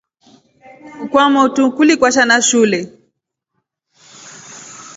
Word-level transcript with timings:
Kwamotru 1.11 1.65
kuli 1.75 1.93
kwasha 1.99 2.23
na 2.29 2.37
shule. 2.47 2.79